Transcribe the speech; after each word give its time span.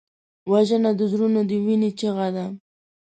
وژنه 0.51 0.91
د 0.99 1.01
زړونو 1.11 1.41
د 1.49 1.51
وینې 1.65 1.91
چیغه 1.99 2.27
ده 2.35 2.45